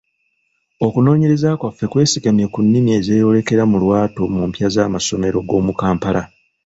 Okunoonyereza 0.85 1.49
kwaffe 1.59 1.85
kwesigamye 1.91 2.45
ku 2.53 2.59
nnimi 2.65 2.89
ezeeyolekera 2.99 3.63
mu 3.71 3.77
lwatu 3.83 4.21
mu 4.33 4.41
mpya 4.49 4.67
z'amasomero 4.73 5.37
g'omu 5.47 5.73
Kampala. 5.81 6.21